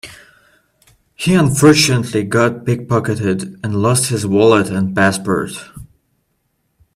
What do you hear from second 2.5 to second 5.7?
pick-pocketed and lost his wallet and passport.